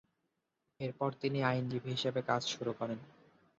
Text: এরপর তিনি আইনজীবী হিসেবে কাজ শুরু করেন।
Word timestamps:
এরপর 0.79 1.09
তিনি 1.21 1.39
আইনজীবী 1.43 1.89
হিসেবে 1.91 2.21
কাজ 2.29 2.41
শুরু 2.47 2.71
করেন। 2.73 2.99